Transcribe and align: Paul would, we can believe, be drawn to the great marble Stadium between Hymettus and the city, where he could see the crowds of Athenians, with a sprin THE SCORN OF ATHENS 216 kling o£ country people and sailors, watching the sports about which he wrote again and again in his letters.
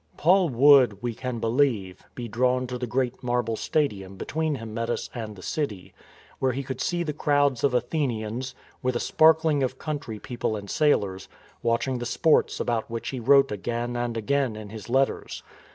Paul 0.17 0.49
would, 0.49 1.03
we 1.03 1.13
can 1.13 1.37
believe, 1.37 2.03
be 2.15 2.27
drawn 2.27 2.65
to 2.65 2.79
the 2.79 2.87
great 2.87 3.21
marble 3.21 3.55
Stadium 3.55 4.17
between 4.17 4.55
Hymettus 4.55 5.11
and 5.13 5.35
the 5.35 5.43
city, 5.43 5.93
where 6.39 6.53
he 6.53 6.63
could 6.63 6.81
see 6.81 7.03
the 7.03 7.13
crowds 7.13 7.63
of 7.63 7.75
Athenians, 7.75 8.55
with 8.81 8.95
a 8.95 8.99
sprin 8.99 9.35
THE 9.59 9.59
SCORN 9.61 9.61
OF 9.61 9.71
ATHENS 9.73 9.73
216 9.73 9.77
kling 9.77 9.77
o£ 9.77 9.85
country 9.85 10.19
people 10.19 10.55
and 10.55 10.69
sailors, 10.71 11.29
watching 11.61 11.99
the 11.99 12.05
sports 12.07 12.59
about 12.59 12.89
which 12.89 13.09
he 13.09 13.19
wrote 13.19 13.51
again 13.51 13.95
and 13.95 14.17
again 14.17 14.55
in 14.55 14.69
his 14.71 14.89
letters. 14.89 15.43